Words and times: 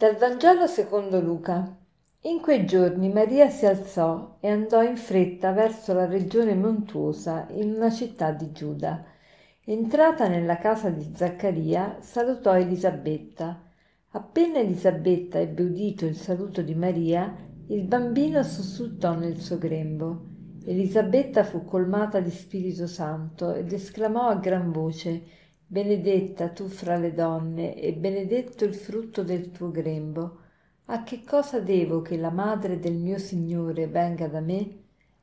Dal 0.00 0.16
Vangelo 0.16 0.66
secondo 0.66 1.20
Luca. 1.20 1.76
In 2.22 2.40
quei 2.40 2.64
giorni 2.64 3.12
Maria 3.12 3.50
si 3.50 3.66
alzò 3.66 4.38
e 4.40 4.48
andò 4.48 4.82
in 4.82 4.96
fretta 4.96 5.52
verso 5.52 5.92
la 5.92 6.06
regione 6.06 6.54
montuosa 6.54 7.46
in 7.50 7.74
una 7.74 7.90
città 7.90 8.30
di 8.30 8.50
Giuda. 8.50 9.04
Entrata 9.62 10.26
nella 10.26 10.56
casa 10.56 10.88
di 10.88 11.12
Zaccaria, 11.14 11.98
salutò 12.00 12.56
Elisabetta. 12.56 13.62
Appena 14.12 14.60
Elisabetta 14.60 15.38
ebbe 15.38 15.64
udito 15.64 16.06
il 16.06 16.16
saluto 16.16 16.62
di 16.62 16.74
Maria, 16.74 17.36
il 17.66 17.82
bambino 17.82 18.42
sussultò 18.42 19.12
nel 19.12 19.36
suo 19.36 19.58
grembo. 19.58 20.28
Elisabetta 20.64 21.44
fu 21.44 21.66
colmata 21.66 22.20
di 22.20 22.30
Spirito 22.30 22.86
Santo 22.86 23.52
ed 23.52 23.70
esclamò 23.70 24.28
a 24.28 24.36
gran 24.36 24.72
voce 24.72 25.24
benedetta 25.72 26.48
tu 26.48 26.66
fra 26.66 26.96
le 26.96 27.14
donne 27.14 27.76
e 27.76 27.92
benedetto 27.92 28.64
il 28.64 28.74
frutto 28.74 29.22
del 29.22 29.52
tuo 29.52 29.70
grembo. 29.70 30.38
A 30.86 31.04
che 31.04 31.22
cosa 31.22 31.60
devo 31.60 32.02
che 32.02 32.16
la 32.16 32.30
madre 32.30 32.80
del 32.80 32.96
mio 32.96 33.18
Signore 33.18 33.86
venga 33.86 34.26
da 34.26 34.40
me? 34.40 34.78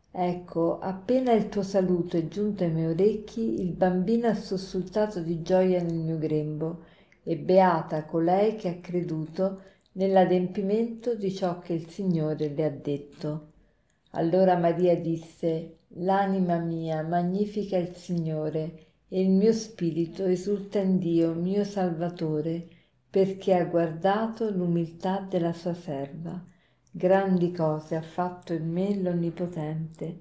Ecco, 0.10 0.80
appena 0.80 1.34
il 1.34 1.50
tuo 1.50 1.64
saluto 1.64 2.16
è 2.16 2.30
giunto 2.30 2.64
ai 2.64 2.72
miei 2.72 2.92
orecchi, 2.92 3.60
il 3.60 3.74
bambino 3.74 4.30
ha 4.30 4.36
sussultato 4.36 5.20
di 5.20 5.42
gioia 5.42 5.82
nel 5.82 5.98
mio 5.98 6.18
grembo, 6.18 6.86
e 7.24 7.36
beata 7.36 8.06
colei 8.06 8.56
che 8.56 8.70
ha 8.70 8.78
creduto 8.80 9.64
nell'adempimento 9.94 11.14
di 11.16 11.34
ciò 11.34 11.60
che 11.60 11.74
il 11.74 11.90
Signore 11.90 12.48
le 12.48 12.64
ha 12.64 12.70
detto. 12.70 13.52
Allora 14.12 14.56
Maria 14.56 14.96
disse, 14.96 15.80
L'anima 15.96 16.58
mia 16.58 17.04
magnifica 17.04 17.76
il 17.78 17.94
Signore, 17.94 18.87
e 19.10 19.22
il 19.22 19.30
mio 19.30 19.54
spirito 19.54 20.26
esulta 20.26 20.80
in 20.80 20.98
Dio, 21.00 21.34
mio 21.34 21.64
Salvatore, 21.64 22.68
perché 23.10 23.54
ha 23.54 23.66
guardato 23.66 24.50
l'umiltà 24.50 25.20
della 25.20 25.54
sua 25.54 25.74
serva. 25.74 26.44
Grandi 26.92 27.52
cose 27.52 27.96
ha 27.96 28.02
fatto 28.02 28.54
in 28.54 28.70
me 28.72 28.96
l'Onnipotente. 29.00 30.20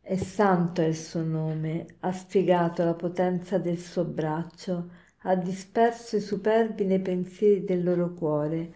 E 0.00 0.16
santo 0.18 0.80
è 0.80 0.86
il 0.86 0.96
suo 0.96 1.22
nome, 1.22 1.86
ha 2.00 2.12
spiegato 2.12 2.84
la 2.84 2.94
potenza 2.94 3.58
del 3.58 3.78
suo 3.78 4.04
braccio, 4.04 4.90
ha 5.26 5.34
disperso 5.34 6.16
i 6.16 6.20
superbi 6.20 6.84
nei 6.84 7.00
pensieri 7.00 7.64
del 7.64 7.82
loro 7.82 8.12
cuore, 8.14 8.74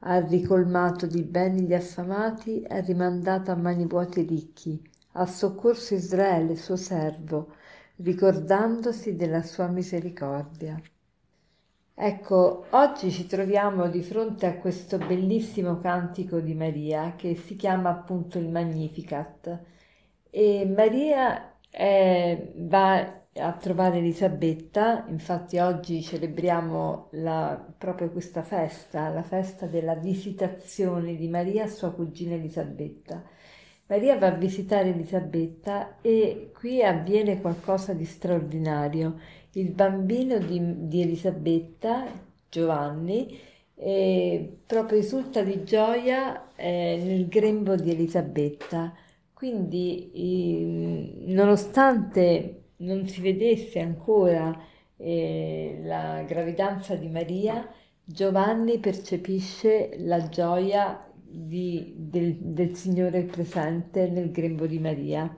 ha 0.00 0.18
ricolmato 0.18 1.06
di 1.06 1.22
beni 1.22 1.62
gli 1.62 1.74
affamati, 1.74 2.64
ha 2.68 2.80
rimandato 2.80 3.50
a 3.50 3.56
mani 3.56 3.86
vuote 3.86 4.20
i 4.20 4.26
ricchi, 4.26 4.82
ha 5.12 5.26
soccorso 5.26 5.94
Israele, 5.94 6.56
suo 6.56 6.76
servo, 6.76 7.54
ricordandosi 8.02 9.16
della 9.16 9.42
sua 9.42 9.68
misericordia. 9.68 10.80
Ecco, 11.94 12.64
oggi 12.70 13.10
ci 13.10 13.26
troviamo 13.26 13.88
di 13.88 14.02
fronte 14.02 14.46
a 14.46 14.56
questo 14.56 14.98
bellissimo 14.98 15.78
cantico 15.78 16.40
di 16.40 16.54
Maria 16.54 17.14
che 17.16 17.36
si 17.36 17.54
chiama 17.54 17.90
appunto 17.90 18.38
il 18.38 18.48
Magnificat 18.48 19.60
e 20.30 20.64
Maria 20.66 21.58
è, 21.70 22.52
va 22.56 23.22
a 23.34 23.52
trovare 23.52 23.98
Elisabetta, 23.98 25.04
infatti 25.08 25.58
oggi 25.58 26.02
celebriamo 26.02 27.08
la, 27.12 27.62
proprio 27.78 28.10
questa 28.10 28.42
festa, 28.42 29.08
la 29.08 29.22
festa 29.22 29.66
della 29.66 29.94
visitazione 29.94 31.14
di 31.14 31.28
Maria 31.28 31.64
a 31.64 31.68
sua 31.68 31.92
cugina 31.92 32.34
Elisabetta. 32.34 33.22
Maria 33.86 34.16
va 34.16 34.28
a 34.28 34.36
visitare 34.36 34.90
Elisabetta 34.90 36.00
e 36.00 36.50
qui 36.54 36.82
avviene 36.82 37.40
qualcosa 37.40 37.92
di 37.92 38.04
straordinario. 38.04 39.18
Il 39.52 39.70
bambino 39.70 40.38
di, 40.38 40.88
di 40.88 41.02
Elisabetta, 41.02 42.06
Giovanni, 42.48 43.38
eh, 43.74 44.58
proprio 44.66 44.98
esulta 44.98 45.42
di 45.42 45.64
gioia 45.64 46.54
eh, 46.54 47.02
nel 47.04 47.28
grembo 47.28 47.74
di 47.74 47.90
Elisabetta. 47.90 48.94
Quindi, 49.32 50.10
eh, 50.14 51.24
nonostante 51.32 52.62
non 52.76 53.08
si 53.08 53.20
vedesse 53.20 53.80
ancora 53.80 54.56
eh, 54.96 55.80
la 55.82 56.22
gravidanza 56.22 56.94
di 56.94 57.08
Maria, 57.08 57.68
Giovanni 58.04 58.78
percepisce 58.78 59.94
la 59.98 60.28
gioia 60.28 61.11
di, 61.32 61.94
del, 61.96 62.36
del, 62.36 62.74
Signore 62.74 63.22
presente 63.22 64.08
nel 64.08 64.30
grembo 64.30 64.66
di 64.66 64.78
Maria. 64.78 65.34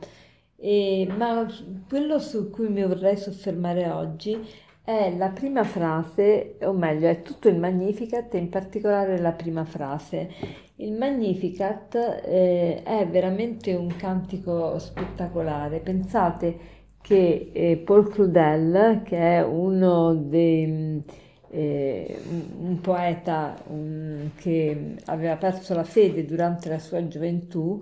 E, 0.56 1.06
ma 1.16 1.46
quello 1.88 2.18
su 2.18 2.50
cui 2.50 2.68
mi 2.68 2.82
vorrei 2.84 3.16
soffermare 3.16 3.88
oggi 3.90 4.38
è 4.84 5.14
la 5.16 5.30
prima 5.30 5.64
frase, 5.64 6.58
o 6.62 6.72
meglio, 6.72 7.08
è 7.08 7.22
tutto 7.22 7.48
il 7.48 7.58
Magnificat 7.58 8.34
in 8.34 8.50
particolare 8.50 9.18
la 9.18 9.32
prima 9.32 9.64
frase. 9.64 10.28
Il 10.76 10.92
Magnificat 10.92 11.94
eh, 11.94 12.82
è 12.82 13.06
veramente 13.08 13.74
un 13.74 13.94
cantico 13.96 14.78
spettacolare. 14.78 15.78
Pensate 15.80 16.58
che 17.00 17.50
eh, 17.52 17.76
Paul 17.78 18.10
Claudel, 18.10 19.02
che 19.04 19.38
è 19.38 19.42
uno 19.42 20.14
dei 20.14 21.02
eh, 21.54 22.20
un 22.58 22.80
poeta 22.80 23.54
un, 23.68 24.30
che 24.34 24.96
aveva 25.04 25.36
perso 25.36 25.72
la 25.74 25.84
fede 25.84 26.24
durante 26.24 26.68
la 26.68 26.80
sua 26.80 27.06
gioventù, 27.06 27.80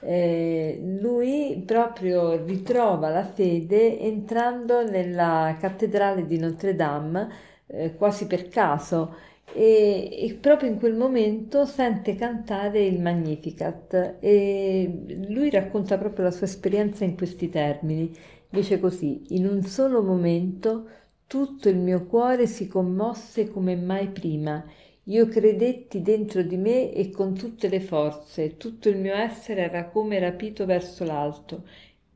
eh, 0.00 0.78
lui 1.00 1.62
proprio 1.64 2.44
ritrova 2.44 3.08
la 3.08 3.24
fede 3.24 3.98
entrando 3.98 4.86
nella 4.88 5.56
cattedrale 5.58 6.26
di 6.26 6.38
Notre 6.38 6.76
Dame 6.76 7.28
eh, 7.66 7.94
quasi 7.94 8.26
per 8.26 8.48
caso 8.48 9.14
e, 9.54 10.26
e, 10.26 10.34
proprio 10.34 10.68
in 10.68 10.78
quel 10.78 10.94
momento 10.94 11.64
sente 11.64 12.16
cantare 12.16 12.84
il 12.84 13.00
Magnificat 13.00 14.16
e 14.20 15.24
lui 15.28 15.48
racconta 15.48 15.96
proprio 15.96 16.24
la 16.24 16.30
sua 16.30 16.46
esperienza 16.46 17.04
in 17.04 17.16
questi 17.16 17.48
termini. 17.48 18.12
Dice 18.50 18.78
così, 18.78 19.22
in 19.28 19.46
un 19.46 19.62
solo 19.62 20.02
momento 20.02 20.86
tutto 21.26 21.68
il 21.68 21.76
mio 21.76 22.06
cuore 22.06 22.46
si 22.46 22.66
commosse 22.68 23.48
come 23.48 23.76
mai 23.76 24.08
prima. 24.10 24.64
Io 25.04 25.26
credetti 25.28 26.00
dentro 26.02 26.42
di 26.42 26.56
me 26.56 26.92
e 26.92 27.10
con 27.10 27.34
tutte 27.34 27.68
le 27.68 27.80
forze, 27.80 28.56
tutto 28.56 28.88
il 28.88 28.96
mio 28.96 29.14
essere 29.14 29.62
era 29.62 29.88
come 29.88 30.18
rapito 30.18 30.64
verso 30.64 31.04
l'alto 31.04 31.64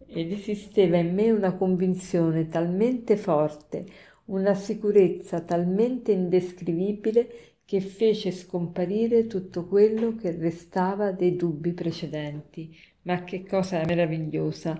ed 0.06 0.32
esisteva 0.32 0.97
in 0.97 1.14
me 1.14 1.30
una 1.30 1.54
convinzione 1.54 2.48
talmente 2.48 3.16
forte, 3.16 3.84
una 4.26 4.54
sicurezza 4.54 5.41
talmente 5.41 6.12
indescrivibile 6.12 7.56
che 7.64 7.80
fece 7.80 8.30
scomparire 8.30 9.26
tutto 9.26 9.66
quello 9.66 10.14
che 10.14 10.30
restava 10.30 11.12
dei 11.12 11.36
dubbi 11.36 11.72
precedenti. 11.72 12.74
Ma 13.02 13.24
che 13.24 13.44
cosa 13.44 13.84
meravigliosa! 13.84 14.78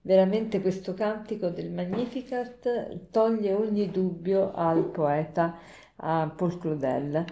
Veramente 0.00 0.60
questo 0.60 0.94
cantico 0.94 1.48
del 1.50 1.70
Magnificat 1.70 3.10
toglie 3.10 3.52
ogni 3.52 3.90
dubbio 3.90 4.52
al 4.52 4.84
poeta, 4.84 5.58
a 5.96 6.32
Paul 6.34 6.58
Claudel. 6.58 7.24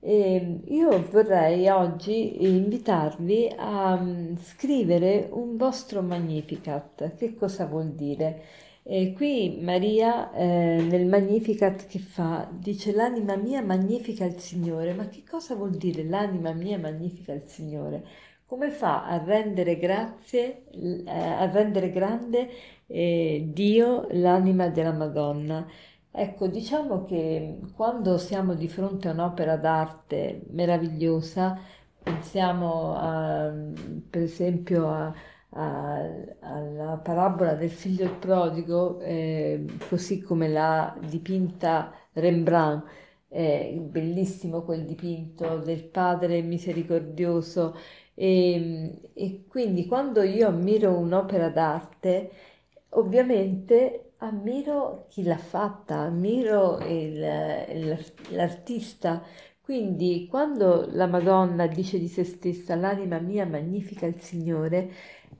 E 0.00 0.60
io 0.66 1.08
vorrei 1.10 1.68
oggi 1.68 2.44
invitarvi 2.44 3.54
a 3.56 3.96
mm, 3.96 4.36
scrivere 4.36 5.28
un 5.32 5.56
vostro 5.56 6.02
Magnificat. 6.02 7.14
Che 7.14 7.34
cosa 7.34 7.66
vuol 7.66 7.92
dire? 7.92 8.42
E 8.82 9.14
qui 9.14 9.60
Maria 9.62 10.30
eh, 10.32 10.82
nel 10.82 11.06
Magnificat 11.06 11.86
che 11.86 11.98
fa 11.98 12.46
dice 12.52 12.92
l'anima 12.92 13.36
mia 13.36 13.62
magnifica 13.62 14.24
il 14.26 14.38
Signore. 14.38 14.92
Ma 14.92 15.08
che 15.08 15.22
cosa 15.28 15.54
vuol 15.54 15.76
dire 15.76 16.04
l'anima 16.04 16.52
mia 16.52 16.78
magnifica 16.78 17.32
il 17.32 17.44
Signore? 17.46 18.04
Come 18.54 18.70
fa 18.70 19.04
a 19.04 19.18
rendere 19.18 19.76
grazie, 19.78 20.66
eh, 20.70 21.02
a 21.10 21.50
rendere 21.50 21.90
grande 21.90 22.48
eh, 22.86 23.48
Dio 23.52 24.06
l'anima 24.12 24.68
della 24.68 24.92
Madonna? 24.92 25.66
Ecco, 26.12 26.46
diciamo 26.46 27.04
che 27.04 27.58
quando 27.74 28.16
siamo 28.16 28.54
di 28.54 28.68
fronte 28.68 29.08
a 29.08 29.12
un'opera 29.12 29.56
d'arte 29.56 30.42
meravigliosa, 30.50 31.58
pensiamo 32.00 32.94
a, 32.96 33.52
per 34.08 34.22
esempio 34.22 34.88
a, 34.88 35.12
a, 35.50 36.00
alla 36.40 36.96
parabola 36.98 37.54
del 37.54 37.70
figlio 37.70 38.18
prodigo, 38.20 39.00
eh, 39.00 39.64
così 39.88 40.20
come 40.22 40.46
l'ha 40.48 40.96
dipinta 41.00 41.92
Rembrandt, 42.12 42.86
è 43.34 43.72
bellissimo 43.80 44.62
quel 44.62 44.84
dipinto 44.84 45.58
del 45.58 45.82
padre 45.82 46.40
misericordioso 46.40 47.74
e, 48.14 49.10
e 49.12 49.44
quindi 49.48 49.86
quando 49.86 50.22
io 50.22 50.46
ammiro 50.48 50.96
un'opera 50.96 51.48
d'arte, 51.48 52.30
ovviamente 52.90 54.12
ammiro 54.18 55.06
chi 55.08 55.24
l'ha 55.24 55.36
fatta, 55.36 55.96
ammiro 55.98 56.78
il, 56.86 57.98
l'artista. 58.30 59.22
Quindi 59.60 60.26
quando 60.30 60.86
la 60.92 61.06
Madonna 61.06 61.66
dice 61.66 61.98
di 61.98 62.06
se 62.08 62.22
stessa 62.24 62.76
l'anima 62.76 63.18
mia 63.18 63.46
magnifica 63.46 64.06
il 64.06 64.20
Signore, 64.20 64.90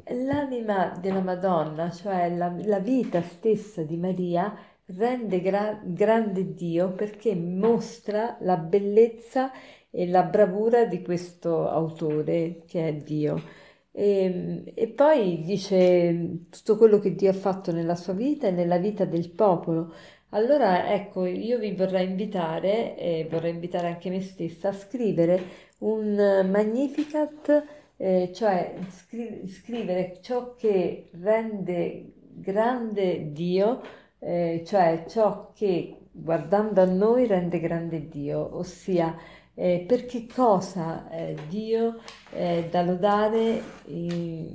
l'anima 0.07 0.97
della 1.01 1.21
Madonna, 1.21 1.91
cioè 1.91 2.35
la, 2.35 2.53
la 2.65 2.79
vita 2.79 3.23
stessa 3.23 3.83
di 3.83 3.97
Maria, 3.97 4.53
rende 4.87 5.41
gra- 5.41 5.81
grande 5.85 6.55
Dio 6.55 6.93
perché 6.93 7.35
mostra 7.35 8.37
la 8.41 8.57
bellezza 8.57 9.51
e 9.91 10.07
la 10.09 10.25
bravura 10.25 10.85
di 10.87 11.03
questo 11.03 11.69
autore 11.69 12.63
che 12.67 12.89
è 12.89 12.95
Dio. 12.95 13.63
E, 13.97 14.73
e, 14.75 14.89
poi 14.89 15.43
dice 15.45 16.47
tutto 16.51 16.77
quello 16.77 16.99
che 16.99 17.15
Dio 17.15 17.31
ha 17.31 17.33
fatto 17.35 17.71
nella 17.71 17.95
sua 17.95 18.13
vita 18.13 18.49
e 18.49 18.51
nella 18.51 18.79
vita 18.79 19.05
del 19.05 19.31
popolo. 19.31 19.95
Allora, 20.31 20.93
ecco, 20.93 21.27
io 21.27 21.59
vi 21.61 21.73
vorrei 21.75 22.09
invitare, 22.09 22.97
e 22.99 23.29
vorrei 23.31 23.53
invitare 23.53 23.87
anche 23.87 24.11
me 24.11 24.21
stessa, 24.21 24.71
a 24.71 24.73
scrivere 24.73 25.41
un 25.79 26.49
Magnificat, 26.51 27.65
eh, 27.97 28.33
cioè 28.35 28.75
scri- 28.89 29.47
scrivere 29.47 30.19
ciò 30.21 30.55
che 30.57 31.11
rende 31.13 32.15
grande 32.33 33.31
Dio, 33.33 33.81
eh, 34.25 34.63
cioè 34.67 35.05
ciò 35.09 35.51
che 35.55 35.97
guardando 36.11 36.81
a 36.81 36.87
noi 36.87 37.27
rende 37.27 37.61
grande 37.61 38.09
Dio, 38.09 38.57
ossia 38.57 39.15
eh, 39.57 39.85
per 39.87 40.07
che 40.07 40.27
cosa 40.33 41.09
eh, 41.11 41.37
Dio 41.49 42.01
è 42.31 42.67
da 42.71 42.83
lodare 42.83 43.63
eh, 43.87 44.51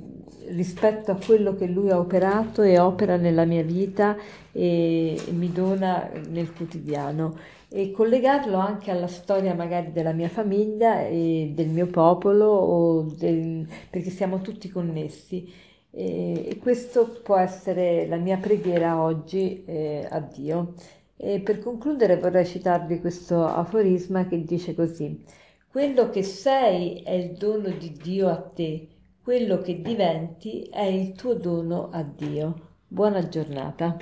rispetto 0.48 1.10
a 1.12 1.18
quello 1.24 1.54
che 1.54 1.66
Lui 1.66 1.90
ha 1.90 1.98
operato 1.98 2.62
e 2.62 2.78
opera 2.78 3.16
nella 3.16 3.44
mia 3.44 3.62
vita 3.62 4.16
e, 4.52 5.14
e 5.14 5.32
mi 5.32 5.50
dona 5.52 6.10
nel 6.28 6.52
quotidiano. 6.52 7.36
E 7.72 7.92
collegarlo 7.92 8.56
anche 8.56 8.90
alla 8.90 9.06
storia 9.06 9.54
magari 9.54 9.92
della 9.92 10.12
mia 10.12 10.28
famiglia 10.28 11.02
e 11.06 11.52
del 11.54 11.68
mio 11.68 11.86
popolo 11.86 13.06
del, 13.16 13.66
perché 13.88 14.10
siamo 14.10 14.40
tutti 14.40 14.68
connessi 14.68 15.68
e, 15.90 16.48
e, 16.48 16.58
questo 16.58 17.20
può 17.22 17.36
essere 17.36 18.06
la 18.06 18.16
mia 18.16 18.38
preghiera 18.38 19.00
oggi 19.00 19.64
eh, 19.64 20.06
a 20.08 20.20
Dio. 20.20 20.74
E 21.16 21.40
per 21.40 21.58
concludere 21.58 22.16
vorrei 22.18 22.46
citarvi 22.46 23.00
questo 23.00 23.44
aforisma 23.44 24.26
che 24.26 24.42
dice 24.44 24.74
così: 24.74 25.22
Quello 25.68 26.08
che 26.10 26.22
sei 26.22 27.02
è 27.02 27.12
il 27.12 27.32
dono 27.32 27.68
di 27.70 27.92
Dio 27.92 28.28
a 28.28 28.36
te, 28.36 28.88
quello 29.22 29.58
che 29.58 29.80
diventi 29.80 30.62
è 30.62 30.82
il 30.84 31.12
tuo 31.12 31.34
dono 31.34 31.90
a 31.90 32.02
Dio. 32.02 32.68
Buona 32.88 33.28
giornata. 33.28 33.96